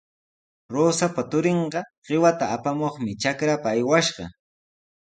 Rosapa 0.73 1.21
turinqa 1.29 1.79
qiwata 2.05 2.45
apamuqmi 2.55 3.11
trakrapa 3.21 3.67
aywashqa. 3.73 4.25